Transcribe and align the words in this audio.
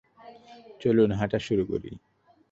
চলুন, 0.81 1.09
হাঁটা 1.11 1.39
শুরু 1.39 1.63
করি! 1.65 1.91